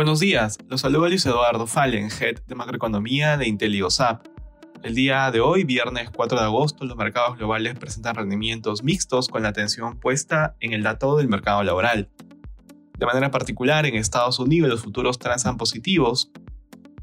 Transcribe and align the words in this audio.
Buenos 0.00 0.20
días, 0.20 0.56
los 0.70 0.80
saluda 0.80 1.10
Luis 1.10 1.26
Eduardo 1.26 1.66
Fallen, 1.66 2.08
Head 2.08 2.38
de 2.46 2.54
Macroeconomía 2.54 3.36
de 3.36 3.46
IntelioSAP. 3.46 4.26
El 4.82 4.94
día 4.94 5.30
de 5.30 5.40
hoy, 5.40 5.64
viernes 5.64 6.08
4 6.08 6.38
de 6.38 6.44
agosto, 6.46 6.86
los 6.86 6.96
mercados 6.96 7.36
globales 7.36 7.78
presentan 7.78 8.14
rendimientos 8.14 8.82
mixtos 8.82 9.28
con 9.28 9.42
la 9.42 9.50
atención 9.50 10.00
puesta 10.00 10.56
en 10.60 10.72
el 10.72 10.84
dato 10.84 11.18
del 11.18 11.28
mercado 11.28 11.62
laboral. 11.64 12.08
De 12.98 13.04
manera 13.04 13.30
particular, 13.30 13.84
en 13.84 13.94
Estados 13.94 14.38
Unidos 14.38 14.70
los 14.70 14.80
futuros 14.80 15.18
transan 15.18 15.58
positivos, 15.58 16.30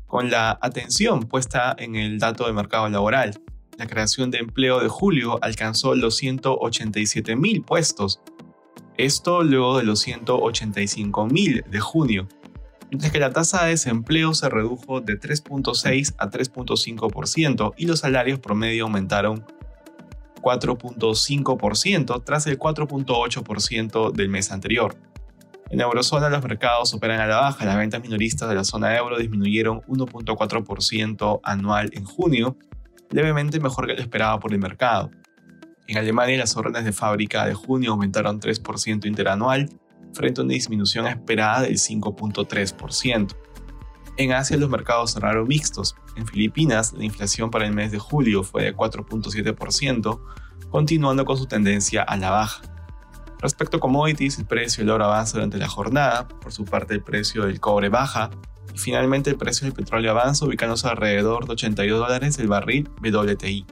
con 0.08 0.32
la 0.32 0.58
atención 0.60 1.20
puesta 1.20 1.76
en 1.78 1.98
el 1.98 2.18
dato 2.18 2.46
del 2.46 2.56
mercado 2.56 2.90
laboral. 2.90 3.40
La 3.78 3.86
creación 3.86 4.32
de 4.32 4.40
empleo 4.40 4.80
de 4.80 4.88
julio 4.88 5.38
alcanzó 5.44 5.94
los 5.94 6.16
187 6.16 7.36
mil 7.36 7.62
puestos, 7.62 8.22
esto 8.98 9.44
luego 9.44 9.78
de 9.78 9.84
los 9.84 10.00
185 10.00 11.28
mil 11.28 11.64
de 11.70 11.80
junio 11.80 12.28
mientras 12.90 13.12
que 13.12 13.20
la 13.20 13.32
tasa 13.32 13.64
de 13.64 13.72
desempleo 13.72 14.34
se 14.34 14.50
redujo 14.50 15.02
de 15.02 15.20
3.6 15.20 16.16
a 16.18 16.30
3.5% 16.30 17.74
y 17.78 17.86
los 17.86 18.00
salarios 18.00 18.40
promedio 18.40 18.84
aumentaron 18.84 19.46
4.5% 20.42 22.24
tras 22.24 22.48
el 22.48 22.58
4.8% 22.58 24.12
del 24.12 24.30
mes 24.30 24.52
anterior. 24.52 24.96
En 25.70 25.80
la 25.80 25.84
eurozona 25.84 26.30
los 26.30 26.42
mercados 26.42 26.94
operan 26.94 27.20
a 27.20 27.28
la 27.28 27.38
baja, 27.38 27.66
las 27.66 27.76
ventas 27.76 28.02
minoristas 28.02 28.48
de 28.48 28.56
la 28.56 28.64
zona 28.64 28.96
euro 28.96 29.18
disminuyeron 29.18 29.82
1.4% 29.82 31.42
anual 31.44 31.90
en 31.92 32.06
junio, 32.06 32.56
levemente 33.12 33.60
mejor 33.60 33.88
que 33.88 33.94
lo 33.94 34.02
esperado 34.02 34.40
por 34.40 34.54
el 34.54 34.60
mercado. 34.60 35.12
En 35.88 35.98
Alemania 35.98 36.38
las 36.38 36.56
órdenes 36.56 36.86
de 36.86 36.94
fábrica 36.94 37.46
de 37.46 37.54
junio 37.54 37.92
aumentaron 37.92 38.40
3% 38.40 39.06
interanual 39.06 39.70
frente 40.14 40.42
a 40.42 40.44
una 40.44 40.54
disminución 40.54 41.08
esperada 41.08 41.62
del 41.62 41.76
5.3%. 41.76 43.36
En 44.18 44.32
Asia 44.32 44.58
los 44.58 44.70
mercados 44.70 45.14
cerraron 45.14 45.48
mixtos. 45.48 45.96
En 46.16 46.26
Filipinas 46.26 46.94
la 46.94 47.06
inflación 47.06 47.52
para 47.52 47.68
el 47.68 47.74
mes 47.74 47.92
de 47.92 48.00
julio 48.00 48.44
fue 48.44 48.64
de 48.64 48.76
4.7%, 48.76 50.20
continuando 50.72 51.24
con 51.24 51.38
su 51.38 51.46
tendencia 51.46 52.02
a 52.02 52.18
la 52.18 52.32
baja. 52.32 52.62
Respecto 53.40 53.78
a 53.78 53.80
commodities, 53.80 54.40
el 54.40 54.46
precio 54.46 54.84
del 54.84 54.90
oro 54.90 55.06
avanza 55.06 55.34
durante 55.34 55.58
la 55.58 55.68
jornada, 55.68 56.28
por 56.28 56.52
su 56.52 56.66
parte 56.66 56.96
el 56.96 57.04
precio 57.04 57.46
del 57.46 57.60
cobre 57.60 57.90
baja, 57.90 58.32
y 58.74 58.80
finalmente 58.80 59.30
el 59.30 59.38
precio 59.38 59.66
del 59.66 59.74
petróleo 59.74 60.12
avanza 60.12 60.46
ubicándose 60.46 60.88
alrededor 60.88 61.46
de 61.46 61.54
82 61.54 62.00
dólares 62.00 62.40
el 62.40 62.48
barril 62.48 62.90
WTI. 63.04 63.66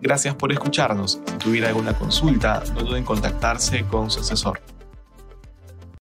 Gracias 0.00 0.34
por 0.34 0.50
escucharnos. 0.50 1.20
Si 1.24 1.36
tuviera 1.38 1.68
alguna 1.68 1.96
consulta, 1.96 2.64
no 2.74 2.80
duden 2.80 2.98
en 2.98 3.04
contactarse 3.04 3.84
con 3.84 4.10
su 4.10 4.18
asesor. 4.18 4.60